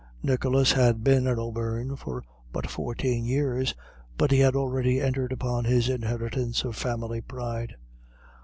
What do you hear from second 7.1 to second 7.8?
pride.